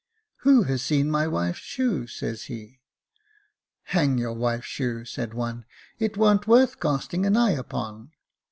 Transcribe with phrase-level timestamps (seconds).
[0.37, 2.81] 'Who has seen my wife's shoe?' says he.'
[3.93, 5.63] Hang your wife's shoe,' said one,'
[5.99, 8.09] it warn't worth casting an eye upon.'